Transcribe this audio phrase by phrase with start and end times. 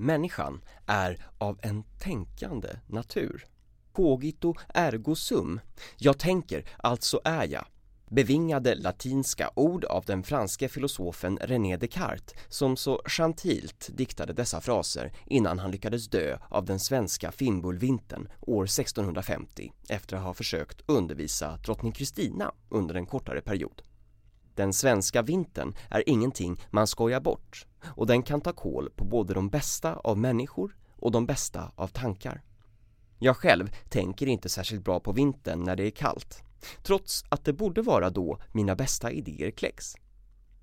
[0.00, 3.46] människan är av en tänkande natur.
[3.92, 5.60] Cogito ergo sum,
[5.96, 7.64] jag tänker, alltså är jag.
[8.10, 15.12] Bevingade latinska ord av den franske filosofen René Descartes som så gentilt diktade dessa fraser
[15.26, 21.56] innan han lyckades dö av den svenska fimbulvintern år 1650 efter att ha försökt undervisa
[21.56, 23.82] drottning Kristina under en kortare period.
[24.54, 29.34] Den svenska vintern är ingenting man skojar bort och den kan ta kål på både
[29.34, 32.42] de bästa av människor och de bästa av tankar.
[33.18, 36.42] Jag själv tänker inte särskilt bra på vintern när det är kallt,
[36.82, 39.94] trots att det borde vara då mina bästa idéer kläcks.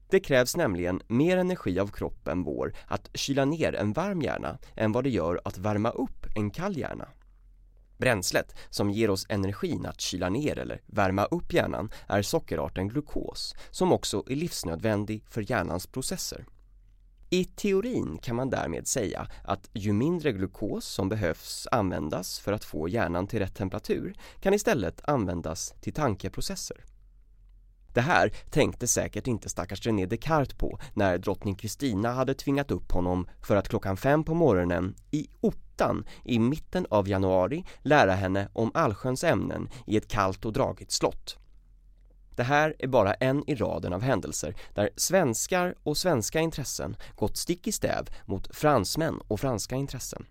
[0.10, 4.92] Det krävs nämligen mer energi av kroppen vår att kyla ner en varm hjärna än
[4.92, 7.08] vad det gör att värma upp en kall hjärna.
[7.98, 13.56] Bränslet som ger oss energin att kyla ner eller värma upp hjärnan är sockerarten glukos
[13.72, 16.46] som också är livsnödvändig för hjärnans processer.
[17.30, 22.66] I teorin kan man därmed säga att ju mindre glukos som behövs användas för att
[22.66, 26.87] få hjärnan till rätt temperatur kan istället användas till tankeprocesser.
[27.98, 32.92] Det här tänkte säkert inte stackars René Descartes på när drottning Kristina hade tvingat upp
[32.92, 38.50] honom för att klockan fem på morgonen i ottan i mitten av januari lära henne
[38.54, 41.38] om allsköns ämnen i ett kallt och dragigt slott.
[42.36, 47.38] Det här är bara en i raden av händelser där svenskar och svenska intressen gått
[47.38, 50.26] stick i stäv mot fransmän och franska intressen.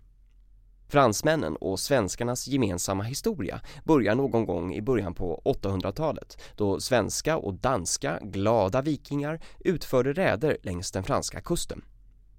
[0.89, 7.53] Fransmännen och svenskarnas gemensamma historia börjar någon gång i början på 800-talet då svenska och
[7.53, 11.81] danska glada vikingar utförde räder längs den franska kusten.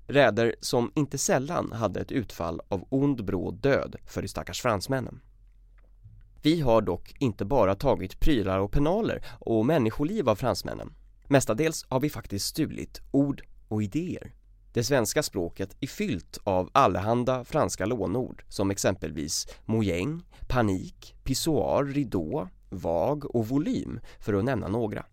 [0.07, 5.21] Räder som inte sällan hade ett utfall av ond bråd död för de stackars fransmännen.
[6.43, 10.93] Vi har dock inte bara tagit prylar och penaler och människoliv av fransmännen.
[11.27, 14.33] Mestadels har vi faktiskt stulit ord och idéer.
[14.73, 22.49] Det svenska språket är fyllt av allehanda franska lånord som exempelvis mojäng, panik, pissoar, ridå,
[22.71, 25.05] vag och volym för att nämna några.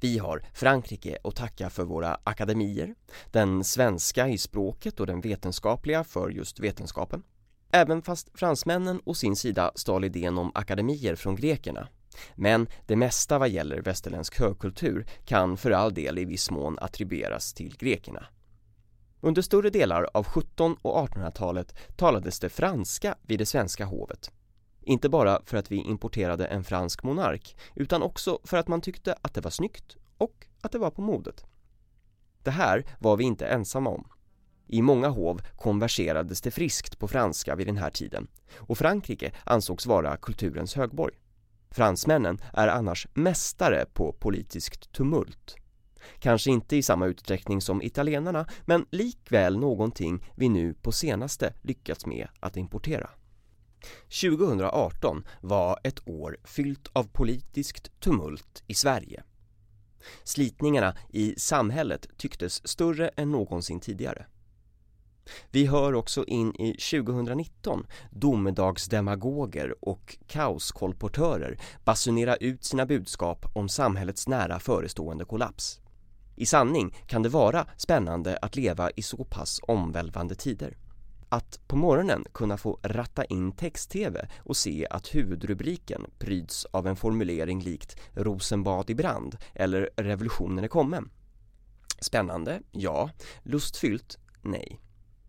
[0.00, 2.94] Vi har Frankrike att tacka för våra akademier,
[3.30, 7.22] den svenska i språket och den vetenskapliga för just vetenskapen.
[7.70, 11.88] Även fast fransmännen å sin sida stal idén om akademier från grekerna.
[12.34, 17.54] Men det mesta vad gäller västerländsk högkultur kan för all del i viss mån attribueras
[17.54, 18.26] till grekerna.
[19.24, 24.30] Under större delar av 17 och 1800-talet talades det franska vid det svenska hovet.
[24.82, 29.16] Inte bara för att vi importerade en fransk monark utan också för att man tyckte
[29.22, 31.44] att det var snyggt och att det var på modet.
[32.42, 34.08] Det här var vi inte ensamma om.
[34.66, 39.86] I många hov konverserades det friskt på franska vid den här tiden och Frankrike ansågs
[39.86, 41.14] vara kulturens högborg.
[41.70, 45.63] Fransmännen är annars mästare på politiskt tumult.
[46.18, 52.06] Kanske inte i samma utsträckning som italienarna men likväl någonting vi nu på senaste lyckats
[52.06, 53.10] med att importera.
[54.22, 59.22] 2018 var ett år fyllt av politiskt tumult i Sverige.
[60.24, 64.26] Slitningarna i samhället tycktes större än någonsin tidigare.
[65.50, 74.28] Vi hör också in i 2019 domedagsdemagoger och kaoskolportörer basunera ut sina budskap om samhällets
[74.28, 75.80] nära förestående kollaps.
[76.36, 80.76] I sanning kan det vara spännande att leva i så pass omvälvande tider.
[81.28, 86.96] Att på morgonen kunna få ratta in text-tv och se att huvudrubriken pryds av en
[86.96, 91.10] formulering likt Rosenbad i brand eller Revolutionen är kommen.
[92.00, 93.10] Spännande, ja.
[93.42, 94.80] Lustfyllt, nej.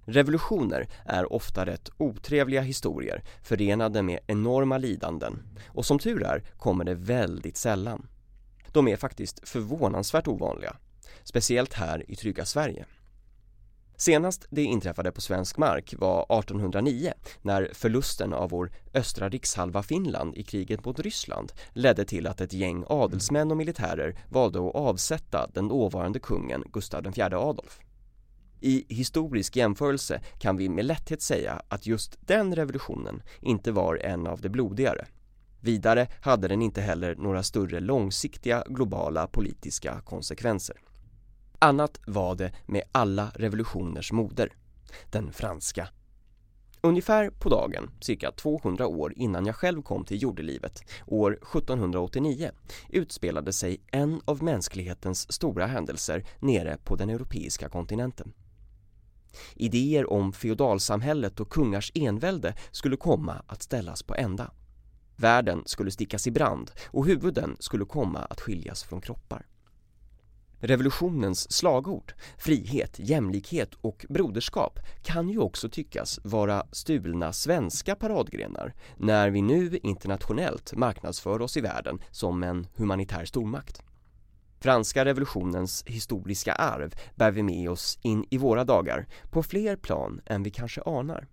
[0.05, 6.83] Revolutioner är ofta rätt otrevliga historier förenade med enorma lidanden och som tur är kommer
[6.83, 8.07] det väldigt sällan.
[8.71, 10.77] De är faktiskt förvånansvärt ovanliga,
[11.25, 12.85] speciellt här i trygga Sverige.
[13.97, 20.35] Senast det inträffade på svensk mark var 1809 när förlusten av vår östra rikshalva Finland
[20.35, 25.47] i kriget mot Ryssland ledde till att ett gäng adelsmän och militärer valde att avsätta
[25.53, 27.79] den dåvarande kungen Gustav IV Adolf.
[28.59, 34.27] I historisk jämförelse kan vi med lätthet säga att just den revolutionen inte var en
[34.27, 35.05] av de blodigare.
[35.61, 40.75] Vidare hade den inte heller några större långsiktiga globala politiska konsekvenser.
[41.59, 44.53] Annat var det med alla revolutioners moder,
[45.11, 45.89] den franska.
[46.81, 52.51] Ungefär på dagen, cirka 200 år innan jag själv kom till jordelivet, år 1789,
[52.89, 58.33] utspelade sig en av mänsklighetens stora händelser nere på den europeiska kontinenten.
[59.55, 64.51] Idéer om feodalsamhället och kungars envälde skulle komma att ställas på ända.
[65.15, 69.45] Världen skulle stickas i brand och huvuden skulle komma att skiljas från kroppar.
[70.65, 79.29] Revolutionens slagord, frihet, jämlikhet och broderskap kan ju också tyckas vara stulna svenska paradgrenar när
[79.29, 83.83] vi nu internationellt marknadsför oss i världen som en humanitär stormakt.
[84.59, 90.21] Franska revolutionens historiska arv bär vi med oss in i våra dagar på fler plan
[90.25, 91.27] än vi kanske anar.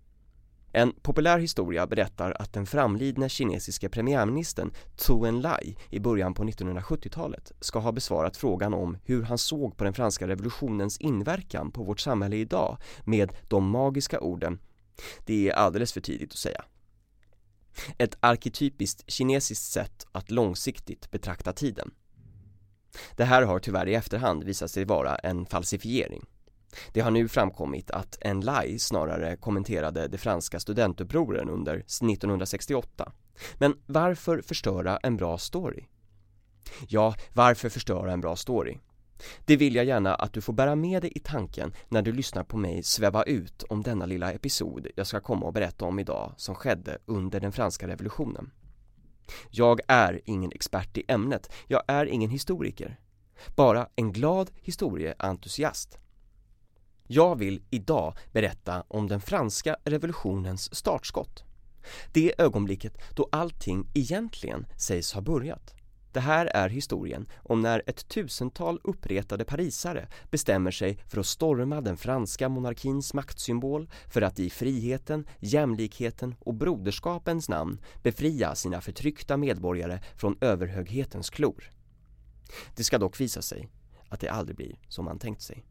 [0.75, 7.51] En populär historia berättar att den framlidne kinesiske premiärministern Zhou Enlai i början på 1970-talet
[7.59, 11.99] ska ha besvarat frågan om hur han såg på den franska revolutionens inverkan på vårt
[11.99, 14.59] samhälle idag med de magiska orden
[15.25, 16.65] Det är alldeles för tidigt att säga.
[17.97, 21.91] Ett arketypiskt kinesiskt sätt att långsiktigt betrakta tiden.
[23.15, 26.25] Det här har tyvärr i efterhand visat sig vara en falsifiering.
[26.91, 33.11] Det har nu framkommit att Enlai snarare kommenterade det franska studentupproren under 1968.
[33.57, 35.85] Men varför förstöra en bra story?
[36.87, 38.77] Ja, varför förstöra en bra story?
[39.45, 42.43] Det vill jag gärna att du får bära med dig i tanken när du lyssnar
[42.43, 46.33] på mig sväva ut om denna lilla episod jag ska komma och berätta om idag
[46.37, 48.51] som skedde under den franska revolutionen.
[49.49, 52.99] Jag är ingen expert i ämnet, jag är ingen historiker.
[53.55, 55.97] Bara en glad historieentusiast.
[57.07, 61.43] Jag vill idag berätta om den franska revolutionens startskott.
[62.11, 65.73] Det ögonblicket då allting egentligen sägs ha börjat.
[66.11, 71.81] Det här är historien om när ett tusental uppretade parisare bestämmer sig för att storma
[71.81, 79.37] den franska monarkins maktsymbol för att i friheten, jämlikheten och broderskapens namn befria sina förtryckta
[79.37, 81.69] medborgare från överhöghetens klor.
[82.75, 83.69] Det ska dock visa sig
[84.09, 85.65] att det aldrig blir som man tänkt sig.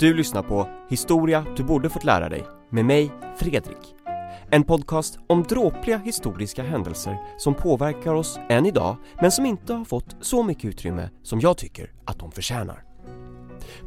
[0.00, 3.94] Du lyssnar på Historia du borde fått lära dig med mig, Fredrik.
[4.50, 9.84] En podcast om dråpliga historiska händelser som påverkar oss än idag men som inte har
[9.84, 12.84] fått så mycket utrymme som jag tycker att de förtjänar.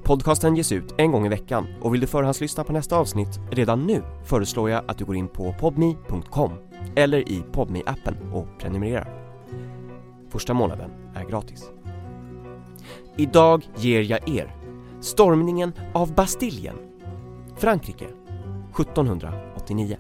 [0.04, 3.88] Podcasten ges ut en gång i veckan och vill du förhandslyssna på nästa avsnitt redan
[3.88, 6.52] nu föreslår jag att du går in på podme.com
[6.96, 9.34] eller i podme appen och prenumererar.
[10.30, 11.70] Första månaden är gratis.
[13.18, 14.61] Idag ger jag er
[15.02, 16.76] Stormningen av Bastiljen
[17.58, 19.98] Frankrike 1789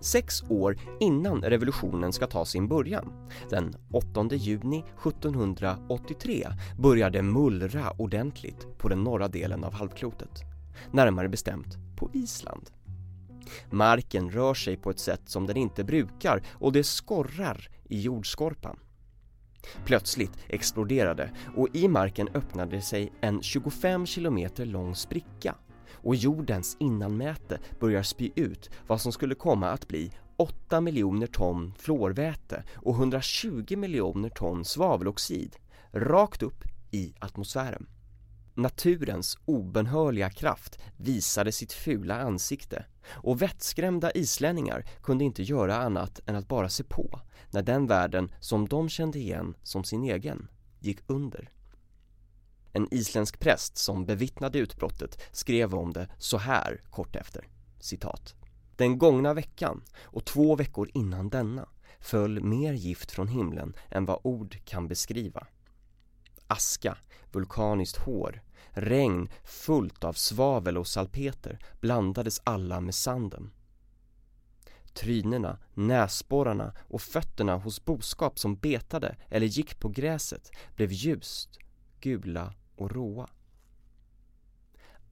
[0.00, 3.12] Sex år innan revolutionen ska ta sin början,
[3.50, 6.48] den 8 juni 1783,
[6.78, 10.42] börjar det mullra ordentligt på den norra delen av halvklotet.
[10.90, 12.70] Närmare bestämt på Island.
[13.70, 18.78] Marken rör sig på ett sätt som den inte brukar och det skorrar i jordskorpan.
[19.84, 25.54] Plötsligt exploderade och i marken öppnade sig en 25 kilometer lång spricka
[25.92, 31.74] och jordens innanmäte börjar spy ut vad som skulle komma att bli 8 miljoner ton
[31.78, 35.56] fluorväte och 120 miljoner ton svaveloxid
[35.92, 37.86] rakt upp i atmosfären.
[38.58, 46.36] Naturens obenhörliga kraft visade sitt fula ansikte och vettskrämda islänningar kunde inte göra annat än
[46.36, 47.20] att bara se på
[47.50, 50.48] när den världen som de kände igen som sin egen
[50.80, 51.50] gick under.
[52.72, 57.48] En isländsk präst som bevittnade utbrottet skrev om det så här kort efter,
[57.80, 58.34] citat.
[58.76, 61.68] Den gångna veckan och två veckor innan denna
[62.00, 65.46] föll mer gift från himlen än vad ord kan beskriva.
[66.46, 66.98] Aska,
[67.32, 68.42] vulkaniskt hår,
[68.76, 73.50] regn fullt av svavel och salpeter blandades alla med sanden.
[74.94, 81.58] Trynerna, näsborrarna och fötterna hos boskap som betade eller gick på gräset blev ljust,
[82.00, 83.28] gula och råa.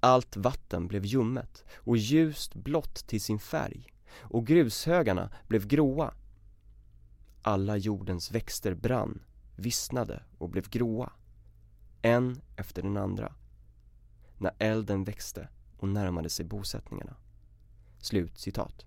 [0.00, 6.14] Allt vatten blev ljummet och ljust blått till sin färg och grushögarna blev gråa.
[7.42, 9.22] Alla jordens växter brann,
[9.56, 11.12] vissnade och blev gråa.
[12.02, 13.34] En efter den andra.
[14.38, 15.48] När elden växte
[15.78, 17.16] och närmade sig bosättningarna.
[17.98, 18.84] Slut citat.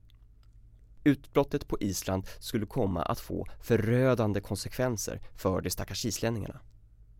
[1.03, 6.59] Utbrottet på Island skulle komma att få förödande konsekvenser för de stackars islänningarna.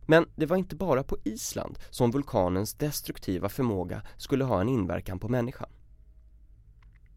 [0.06, 5.20] Men det var inte bara på Island som vulkanens destruktiva förmåga skulle ha en inverkan
[5.20, 5.70] på människan.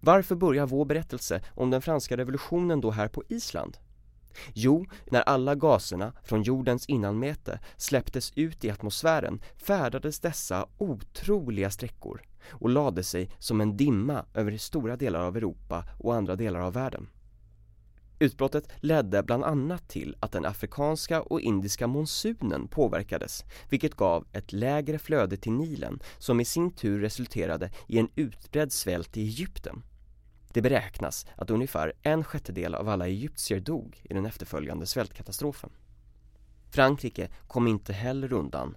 [0.00, 3.79] Varför börjar vår berättelse om den franska revolutionen då här på Island?
[4.54, 12.22] Jo, när alla gaserna från jordens innanmäte släpptes ut i atmosfären färdades dessa otroliga sträckor
[12.50, 16.72] och lade sig som en dimma över stora delar av Europa och andra delar av
[16.72, 17.08] världen.
[18.22, 24.52] Utbrottet ledde bland annat till att den afrikanska och indiska monsunen påverkades, vilket gav ett
[24.52, 29.82] lägre flöde till Nilen som i sin tur resulterade i en utbredd svält i Egypten.
[30.52, 35.71] Det beräknas att ungefär en sjättedel av alla egyptier dog i den efterföljande svältkatastrofen.
[36.71, 38.76] Frankrike kom inte heller undan.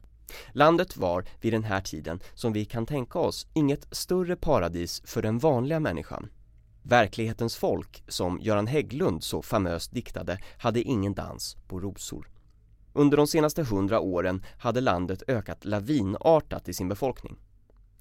[0.51, 5.22] Landet var vid den här tiden, som vi kan tänka oss, inget större paradis för
[5.22, 6.30] den vanliga människan.
[6.84, 12.30] Verklighetens folk, som Göran Hägglund så famöst diktade, hade ingen dans på rosor.
[12.94, 17.38] Under de senaste hundra åren hade landet ökat lavinartat i sin befolkning.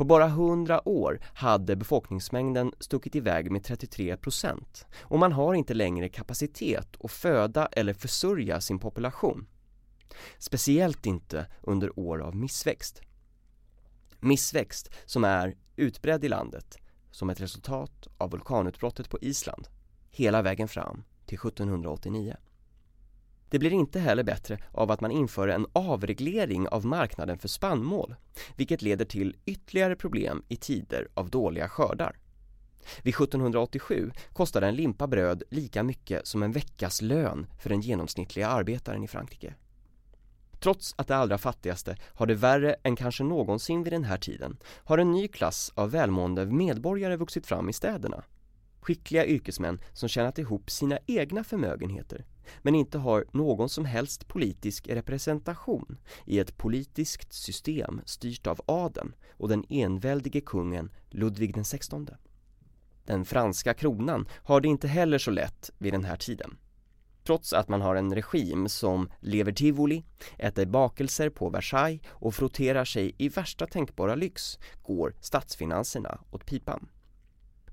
[0.02, 5.74] På bara hundra år hade befolkningsmängden stuckit iväg med 33 procent och man har inte
[5.74, 9.46] längre kapacitet att föda eller försörja sin population.
[10.38, 13.00] Speciellt inte under år av missväxt.
[14.20, 16.78] Missväxt som är utbredd i landet
[17.10, 19.68] som ett resultat av vulkanutbrottet på Island
[20.10, 22.36] hela vägen fram till 1789.
[23.52, 28.14] Det blir inte heller bättre av att man inför en avreglering av marknaden för spannmål,
[28.56, 32.16] vilket leder till ytterligare problem i tider av dåliga skördar.
[33.02, 38.48] Vid 1787 kostade en limpa bröd lika mycket som en veckas lön för den genomsnittliga
[38.48, 39.54] arbetaren i Frankrike.
[40.60, 44.56] Trots att de allra fattigaste har det värre än kanske någonsin vid den här tiden
[44.64, 48.24] har en ny klass av välmående medborgare vuxit fram i städerna.
[48.82, 52.24] Skickliga yrkesmän som tjänat ihop sina egna förmögenheter
[52.62, 59.14] men inte har någon som helst politisk representation i ett politiskt system styrt av adeln
[59.36, 62.06] och den enväldige kungen Ludvig den XVI.
[63.04, 66.56] Den franska kronan har det inte heller så lätt vid den här tiden.
[67.24, 70.04] Trots att man har en regim som lever tivoli,
[70.38, 76.88] äter bakelser på Versailles och frotterar sig i värsta tänkbara lyx går statsfinanserna åt pipan.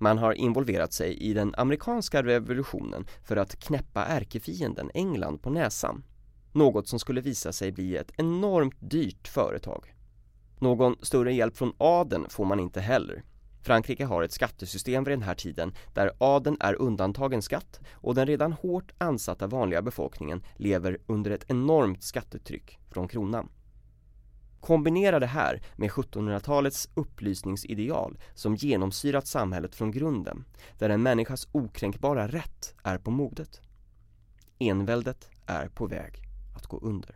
[0.02, 6.04] Man har involverat sig i den amerikanska revolutionen för att knäppa ärkefienden England på näsan.
[6.52, 9.96] Något som skulle visa sig bli ett enormt dyrt företag.
[10.60, 13.24] Någon större hjälp från adeln får man inte heller.
[13.62, 18.28] Frankrike har ett skattesystem vid den här tiden där adeln är undantagen skatt och den
[18.28, 23.50] redan hårt ansatta vanliga befolkningen lever under ett enormt skattetryck från kronan.
[24.62, 30.46] Kombinera det här med 1700-talets upplysningsideal som genomsyrat samhället från grunden,
[30.78, 33.62] där en människas okränkbara rätt är på modet.
[34.60, 36.14] Enväldet är på väg
[36.56, 37.16] att gå under.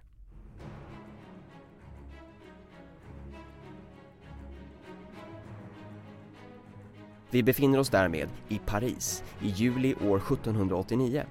[7.29, 11.23] Vi befinner oss därmed i Paris i juli år 1789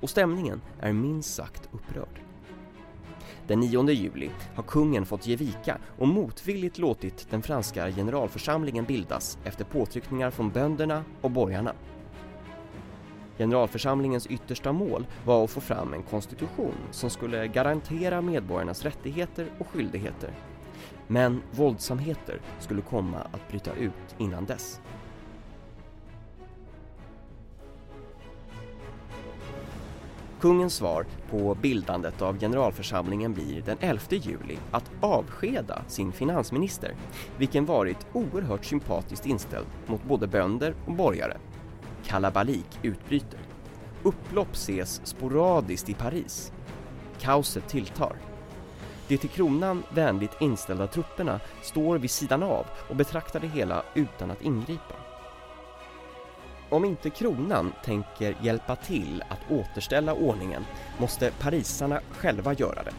[0.00, 2.23] och stämningen är minst sagt upprörd.
[3.46, 9.38] Den 9 juli har kungen fått ge vika och motvilligt låtit den franska generalförsamlingen bildas
[9.44, 11.72] efter påtryckningar från bönderna och borgarna.
[13.38, 19.68] Generalförsamlingens yttersta mål var att få fram en konstitution som skulle garantera medborgarnas rättigheter och
[19.68, 20.30] skyldigheter.
[21.06, 24.80] Men våldsamheter skulle komma att bryta ut innan dess.
[30.44, 36.94] Kungens svar på bildandet av generalförsamlingen blir den 11 juli att avskeda sin finansminister,
[37.38, 41.36] vilken varit oerhört sympatiskt inställd mot både bönder och borgare.
[42.06, 43.40] Kalabalik utbryter.
[44.02, 46.52] Upplopp ses sporadiskt i Paris.
[47.20, 48.16] Kaoset tilltar.
[49.08, 54.30] De till kronan vänligt inställda trupperna står vid sidan av och betraktar det hela utan
[54.30, 55.03] att ingripa.
[56.74, 60.64] Om inte kronan tänker hjälpa till att återställa ordningen
[60.98, 62.92] måste parisarna själva göra det.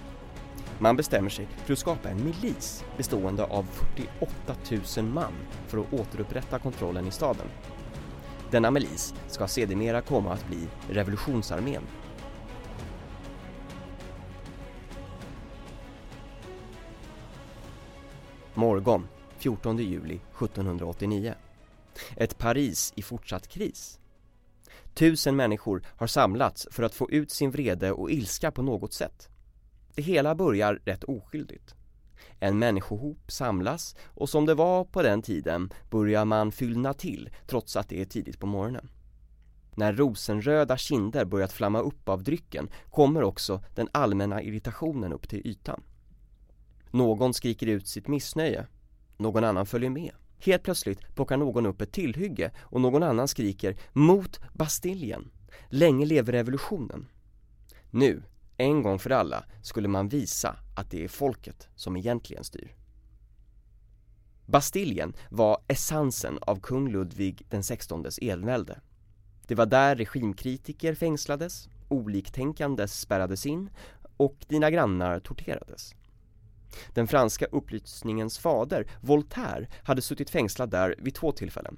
[0.80, 4.56] Man bestämmer sig för att skapa en milis bestående av 48
[4.98, 5.34] 000 man
[5.68, 7.48] för att återupprätta kontrollen i staden.
[8.52, 11.84] Denna milis ska sedermera komma att bli revolutionsarmén.
[18.54, 21.34] Morgon 14 juli 1789
[22.18, 24.00] ett Paris i fortsatt kris.
[24.94, 29.30] Tusen människor har samlats för att få ut sin vrede och ilska på något sätt.
[29.96, 31.76] Det hela börjar rätt oskyldigt.
[32.40, 37.76] En människohop samlas och som det var på den tiden börjar man fyllna till trots
[37.76, 38.90] att det är tidigt på morgonen.
[39.76, 45.48] När rosenröda kinder börjat flamma upp av drycken kommer också den allmänna irritationen upp till
[45.48, 45.84] ytan.
[46.92, 48.68] Någon skriker ut sitt missnöje,
[49.18, 50.12] någon annan följer med.
[50.40, 55.32] Helt plötsligt plockar någon upp ett tillhygge och någon annan skriker mot Bastiljen.
[55.70, 57.08] Länge lever revolutionen.
[57.92, 58.24] Nu,
[58.58, 62.76] en gång för alla, skulle man visa att det är folket som egentligen styr.
[64.46, 68.80] Bastiljen var essensen av kung Ludvig den XVIs envälde.
[69.48, 73.70] Det var där regimkritiker fängslades, oliktänkande spärrades in
[74.18, 75.96] och dina grannar torterades.
[76.94, 81.78] Den franska upplysningens fader, Voltaire, hade suttit fängslad där vid två tillfällen.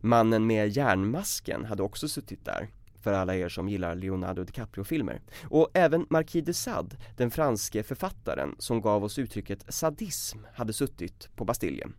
[0.00, 2.68] Mannen med järnmasken hade också suttit där,
[3.00, 5.20] för alla er som gillar Leonardo DiCaprio-filmer.
[5.44, 11.28] Och även Marquis de Sade, den franske författaren som gav oss uttrycket sadism, hade suttit
[11.36, 11.94] på Bastiljen.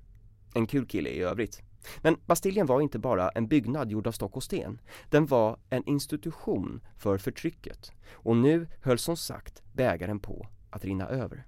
[0.53, 1.61] En kul kille i övrigt.
[2.01, 4.79] Men Bastiljen var inte bara en byggnad gjord av stock och sten.
[5.09, 7.91] Den var en institution för förtrycket.
[8.11, 11.45] Och nu höll som sagt bägaren på att rinna över.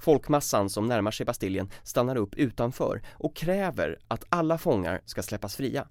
[0.00, 5.56] Folkmassan som närmar sig Bastiljen stannar upp utanför och kräver att alla fångar ska släppas
[5.56, 5.88] fria.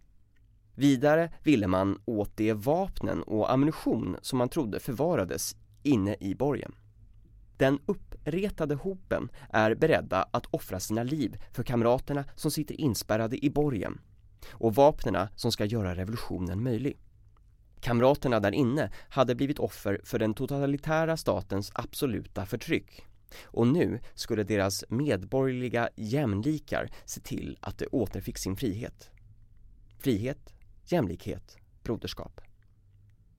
[0.76, 6.76] Vidare ville man åt de vapnen och ammunition som man trodde förvarades inne i borgen.
[7.58, 13.50] Den uppretade hopen är beredda att offra sina liv för kamraterna som sitter inspärrade i
[13.50, 14.02] borgen
[14.52, 16.98] och vapnena som ska göra revolutionen möjlig.
[17.80, 23.06] Kamraterna där inne hade blivit offer för den totalitära statens absoluta förtryck
[23.44, 29.10] och nu skulle deras medborgerliga jämlikar se till att de återfick sin frihet.
[30.00, 30.54] Frihet,
[30.86, 32.42] jämlikhet, broderskap.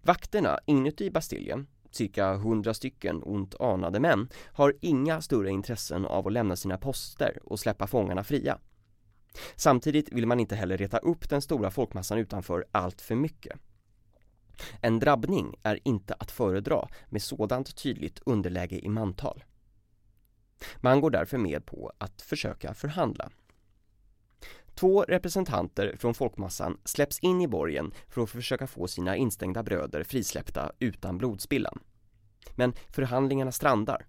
[0.03, 6.33] Vakterna inuti Bastiljen, cirka hundra stycken ont anade män, har inga större intressen av att
[6.33, 8.59] lämna sina poster och släppa fångarna fria.
[9.57, 13.59] Samtidigt vill man inte heller reta upp den stora folkmassan utanför allt för mycket.
[14.81, 19.45] En drabbning är inte att föredra med sådant tydligt underläge i mantal.
[20.77, 23.31] Man går därför med på att försöka förhandla.
[24.75, 30.03] Två representanter från folkmassan släpps in i borgen för att försöka få sina instängda bröder
[30.03, 31.79] frisläppta utan blodspillan.
[32.55, 34.07] Men förhandlingarna strandar.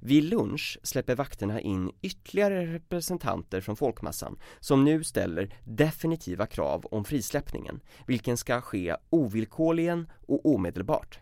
[0.00, 7.04] Vid lunch släpper vakterna in ytterligare representanter från folkmassan som nu ställer definitiva krav om
[7.04, 11.18] frisläppningen, vilken ska ske ovillkorligen och omedelbart.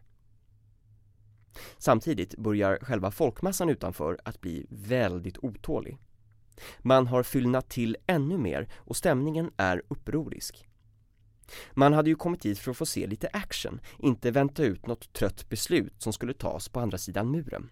[1.79, 5.99] Samtidigt börjar själva folkmassan utanför att bli väldigt otålig.
[6.79, 10.69] Man har fyllnat till ännu mer och stämningen är upprorisk.
[11.73, 15.13] Man hade ju kommit dit för att få se lite action, inte vänta ut något
[15.13, 17.71] trött beslut som skulle tas på andra sidan muren.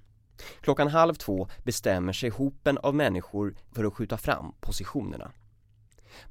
[0.60, 5.32] Klockan halv två bestämmer sig hopen av människor för att skjuta fram positionerna.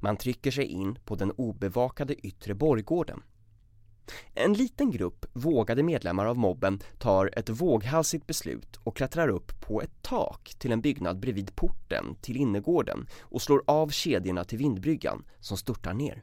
[0.00, 3.22] Man trycker sig in på den obevakade yttre borggården.
[4.34, 9.82] En liten grupp vågade medlemmar av mobben tar ett våghalsigt beslut och klättrar upp på
[9.82, 15.24] ett tak till en byggnad bredvid porten till innergården och slår av kedjorna till vindbryggan
[15.40, 16.22] som störtar ner.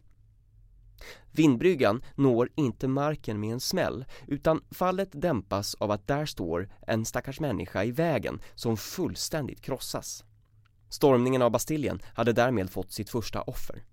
[1.31, 7.05] Vindbryggan når inte marken med en smäll utan fallet dämpas av att där står en
[7.05, 10.23] stackars människa i vägen som fullständigt krossas.
[10.89, 13.83] Stormningen av Bastiljen hade därmed fått sitt första offer.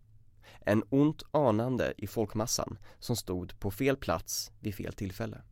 [0.69, 5.43] En ont anande i folkmassan som stod på fel plats vid fel tillfälle.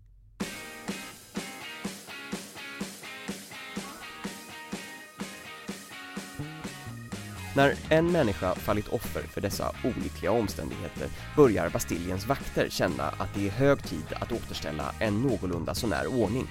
[7.57, 13.47] När en människa fallit offer för dessa olyckliga omständigheter börjar Bastiljens vakter känna att det
[13.47, 16.47] är hög tid att återställa en någorlunda sånär ordning.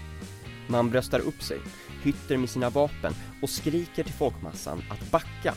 [0.68, 1.60] Man bröstar upp sig,
[2.04, 5.54] hytter med sina vapen och skriker till folkmassan att backa.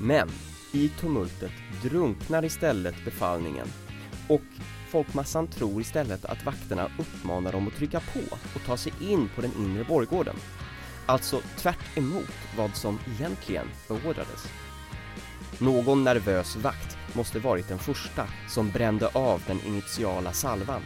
[0.00, 0.28] Men
[0.72, 1.52] i tumultet
[1.82, 3.66] drunknar istället befallningen
[4.28, 4.42] och
[4.88, 8.20] folkmassan tror istället att vakterna uppmanar dem att trycka på
[8.54, 10.36] och ta sig in på den inre borggården.
[11.06, 14.48] Alltså tvärt emot vad som egentligen beordrades.
[15.58, 20.82] Någon nervös vakt måste varit den första som brände av den initiala salvan.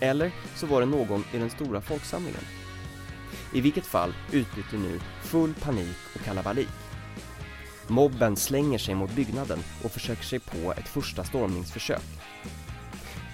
[0.00, 2.44] Eller så var det någon i den stora folksamlingen.
[3.52, 6.83] I vilket fall utbryter nu full panik och kalabalik.
[7.88, 12.02] Mobben slänger sig mot byggnaden och försöker sig på ett första stormningsförsök.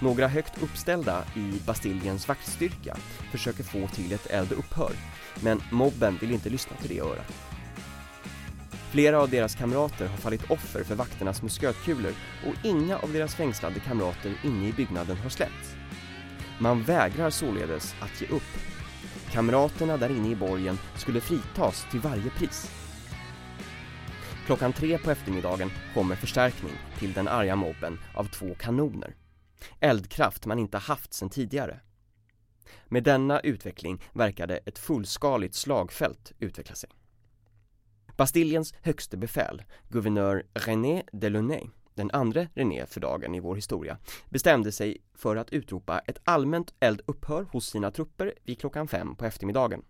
[0.01, 2.97] Några högt uppställda i Bastiljens vaktstyrka
[3.31, 4.91] försöker få till ett eldupphör,
[5.43, 7.33] men mobben vill inte lyssna till det örat.
[8.91, 12.13] Flera av deras kamrater har fallit offer för vakternas muskötkulor
[12.47, 15.75] och inga av deras fängslade kamrater inne i byggnaden har släppts.
[16.59, 18.57] Man vägrar således att ge upp.
[19.31, 22.80] Kamraterna där inne i borgen skulle fritas till varje pris.
[24.45, 29.15] Klockan tre på eftermiddagen kommer förstärkning till den arga mobben av två kanoner.
[29.79, 31.79] Eldkraft man inte haft sedan tidigare.
[32.85, 36.89] Med denna utveckling verkade ett fullskaligt slagfält utveckla sig.
[38.17, 43.97] Bastiljens högste befäl, guvernör René Delaunay, den andra René för dagen i vår historia,
[44.29, 49.25] bestämde sig för att utropa ett allmänt eldupphör hos sina trupper vid klockan fem på
[49.25, 49.83] eftermiddagen.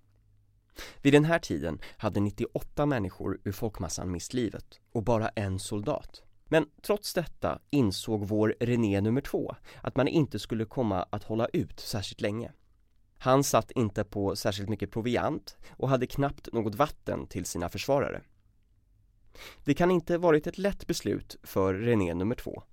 [1.02, 6.24] Vid den här tiden hade 98 människor ur folkmassan mist livet och bara en soldat.
[6.46, 11.48] Men trots detta insåg vår René nummer två att man inte skulle komma att hålla
[11.54, 12.52] ut särskilt länge.
[13.18, 18.22] Han satt inte på särskilt mycket proviant och hade knappt något vatten till sina försvarare.
[19.64, 22.64] Det kan inte varit ett lätt beslut för René nummer två.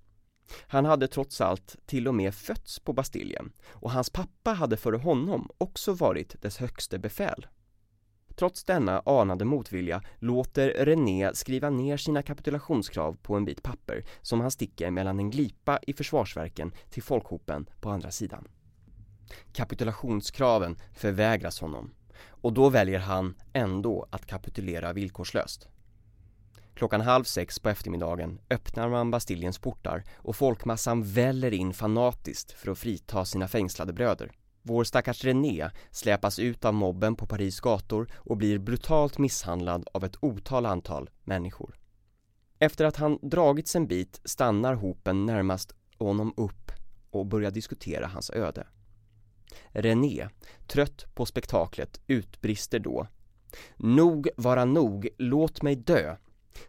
[0.61, 4.97] Han hade trots allt till och med fötts på Bastiljen och hans pappa hade före
[4.97, 7.47] honom också varit dess högste befäl.
[8.39, 14.41] Trots denna anade motvilja låter René skriva ner sina kapitulationskrav på en bit papper som
[14.41, 18.47] han sticker mellan en glipa i försvarsverken till folkhopen på andra sidan.
[19.53, 21.91] Kapitulationskraven förvägras honom
[22.27, 25.67] och då väljer han ändå att kapitulera villkorslöst.
[26.73, 32.71] Klockan halv sex på eftermiddagen öppnar man Bastiljens portar och folkmassan väller in fanatiskt för
[32.71, 34.31] att frita sina fängslade bröder.
[34.61, 40.03] Vår stackars René släpas ut av mobben på Paris gator och blir brutalt misshandlad av
[40.03, 41.79] ett otal antal människor.
[42.59, 46.71] Efter att han dragits en bit stannar hopen närmast honom upp
[47.09, 48.67] och börjar diskutera hans öde.
[49.69, 50.29] René,
[50.67, 53.07] trött på spektaklet, utbrister då
[53.77, 56.15] Nog vara nog, låt mig dö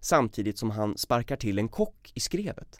[0.01, 2.79] samtidigt som han sparkar till en kock i skrevet.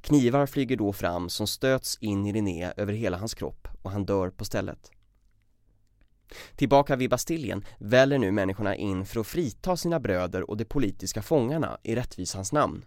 [0.00, 4.06] Knivar flyger då fram som stöts in i René över hela hans kropp och han
[4.06, 4.90] dör på stället.
[6.56, 11.22] Tillbaka vid Bastiljen väller nu människorna in för att frita sina bröder och de politiska
[11.22, 12.84] fångarna i rättvisans namn.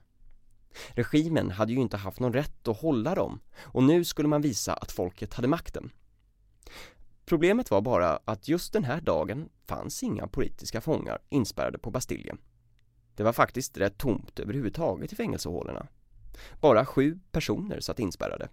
[0.90, 4.74] Regimen hade ju inte haft någon rätt att hålla dem och nu skulle man visa
[4.74, 5.92] att folket hade makten.
[7.26, 12.38] Problemet var bara att just den här dagen fanns inga politiska fångar inspärrade på Bastiljen.
[13.16, 15.88] Det var faktiskt rätt tomt överhuvudtaget i fängelsehålorna.
[16.62, 18.50] Bara sju personer satt inspärrade.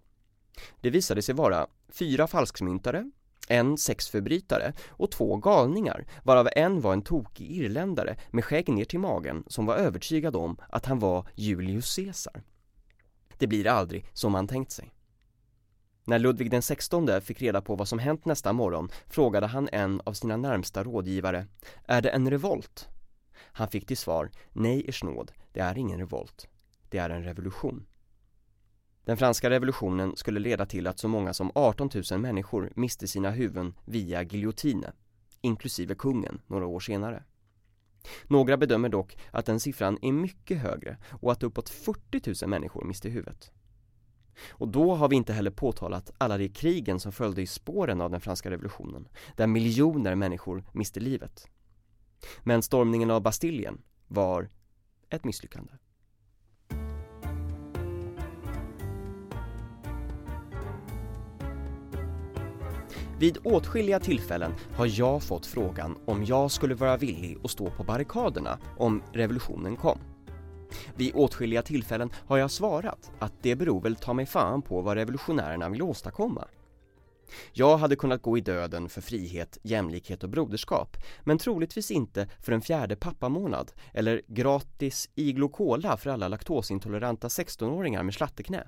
[0.81, 3.11] Det visade sig vara fyra falskmyntare,
[3.49, 8.99] en sexförbrytare och två galningar varav en var en tokig irländare med skägg ner till
[8.99, 12.42] magen som var övertygad om att han var Julius Caesar.
[13.38, 14.92] Det blir aldrig som man tänkt sig.
[16.05, 20.01] När Ludvig den XVI fick reda på vad som hänt nästa morgon frågade han en
[20.05, 21.47] av sina närmsta rådgivare
[21.85, 22.88] Är det en revolt?
[23.37, 26.49] Han fick till svar Nej, ers nåd, det är ingen revolt.
[26.90, 27.87] Det är en revolution.
[29.07, 33.31] Den franska revolutionen skulle leda till att så många som 18 000 människor miste sina
[33.31, 34.92] huvuden via giljotine,
[35.40, 37.25] inklusive kungen några år senare.
[38.25, 42.85] Några bedömer dock att den siffran är mycket högre och att uppåt 40 000 människor
[42.85, 43.53] miste huvudet.
[44.51, 48.11] Och då har vi inte heller påtalat alla de krigen som följde i spåren av
[48.11, 51.49] den franska revolutionen, där miljoner människor miste livet.
[52.42, 54.49] Men stormningen av Bastiljen var
[55.11, 55.73] ett misslyckande.
[63.18, 67.85] Vid åtskilliga tillfällen har jag fått frågan om jag skulle vara villig att stå på
[67.85, 69.98] barrikaderna om revolutionen kom.
[70.96, 74.96] Vid åtskilliga tillfällen har jag svarat att det beror väl ta mig fan på vad
[74.96, 76.44] revolutionärerna vill åstadkomma.
[77.52, 82.52] Jag hade kunnat gå i döden för frihet, jämlikhet och broderskap, men troligtvis inte för
[82.52, 88.66] en fjärde pappamånad eller gratis iglo cola för alla laktosintoleranta 16-åringar med slatteknä.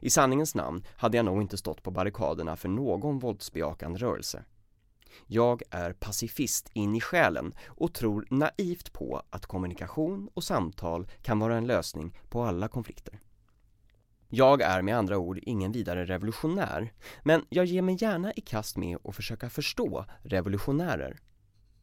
[0.00, 4.44] I sanningens namn hade jag nog inte stått på barrikaderna för någon våldsbejakande rörelse.
[5.26, 11.38] Jag är pacifist in i själen och tror naivt på att kommunikation och samtal kan
[11.38, 13.20] vara en lösning på alla konflikter.
[14.28, 18.76] Jag är med andra ord ingen vidare revolutionär, men jag ger mig gärna i kast
[18.76, 21.18] med att försöka förstå revolutionärer.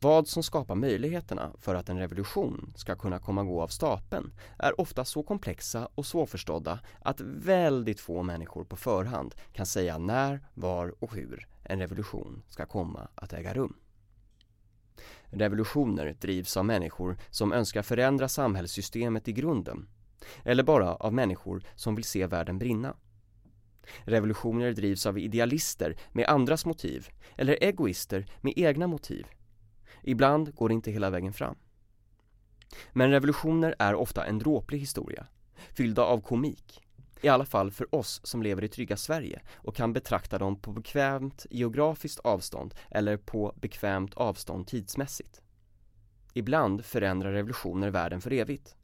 [0.02, 4.82] Vad som skapar möjligheterna för att en revolution ska kunna komma gå av stapeln är
[4.82, 10.96] ofta så komplexa och svårförstådda att väldigt få människor på förhand kan säga när, var
[11.00, 13.76] och hur en revolution ska komma att äga rum.
[15.26, 19.88] Revolutioner drivs av människor som önskar förändra samhällssystemet i grunden
[20.44, 22.96] eller bara av människor som vill se världen brinna.
[24.04, 29.28] Revolutioner drivs av idealister med andras motiv eller egoister med egna motiv.
[30.04, 31.56] Ibland går det inte hela vägen fram.
[32.92, 35.28] Men revolutioner är ofta en dråplig historia,
[35.74, 36.82] fyllda av komik.
[37.22, 40.72] I alla fall för oss som lever i trygga Sverige och kan betrakta dem på
[40.72, 45.42] bekvämt geografiskt avstånd eller på bekvämt avstånd tidsmässigt.
[46.34, 48.76] Ibland förändrar revolutioner världen för evigt.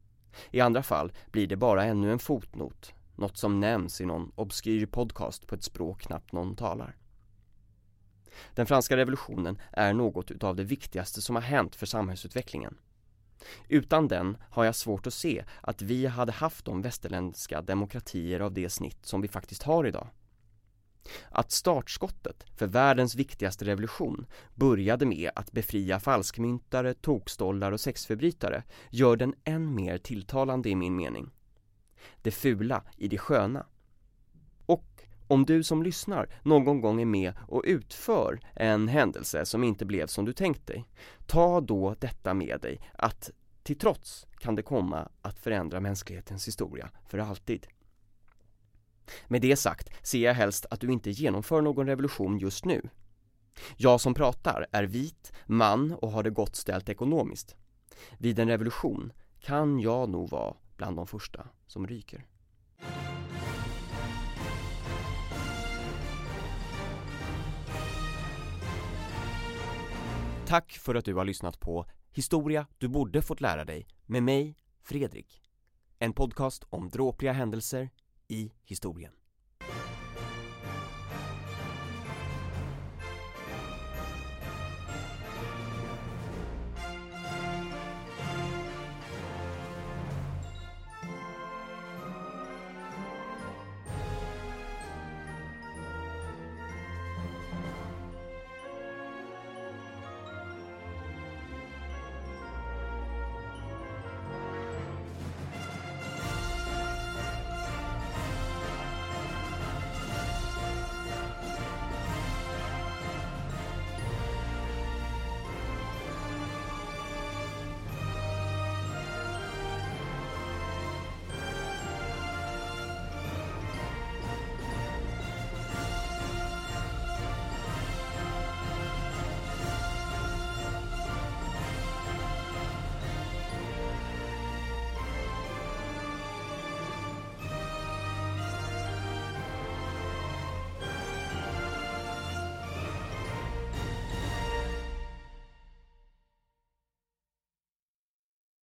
[0.51, 4.85] I andra fall blir det bara ännu en fotnot, något som nämns i någon obskyr
[4.85, 6.95] podcast på ett språk knappt någon talar.
[8.53, 12.77] Den franska revolutionen är något utav det viktigaste som har hänt för samhällsutvecklingen.
[13.67, 18.53] Utan den har jag svårt att se att vi hade haft de västerländska demokratier av
[18.53, 20.07] det snitt som vi faktiskt har idag.
[21.29, 29.15] Att startskottet för världens viktigaste revolution började med att befria falskmyntare, tokstollar och sexförbrytare gör
[29.15, 31.31] den än mer tilltalande i min mening.
[32.21, 33.65] det fula i det sköna.
[35.27, 40.07] Om du som lyssnar någon gång är med och utför en händelse som inte blev
[40.07, 40.85] som du tänkt dig,
[41.25, 43.31] ta då detta med dig att
[43.63, 47.67] till trots kan det komma att förändra mänsklighetens historia för alltid.
[49.27, 52.89] Med det sagt ser jag helst att du inte genomför någon revolution just nu.
[53.77, 57.55] Jag som pratar är vit, man och har det gott ställt ekonomiskt.
[58.17, 62.25] Vid en revolution kan jag nog vara bland de första som ryker.
[70.47, 74.57] Tack för att du har lyssnat på Historia du borde fått lära dig med mig,
[74.83, 75.41] Fredrik.
[75.99, 77.89] En podcast om dråpliga händelser
[78.27, 79.11] i historien.